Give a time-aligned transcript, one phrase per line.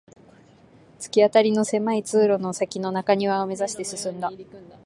[0.99, 4.31] 突き当たりの狭い通路の先の中庭を目指して進んだ